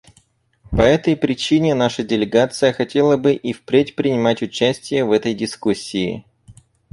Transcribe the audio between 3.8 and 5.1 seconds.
принимать участие